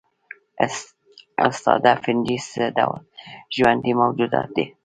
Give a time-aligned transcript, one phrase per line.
[1.47, 3.01] استاده فنجي څه ډول
[3.55, 4.65] ژوندي موجودات دي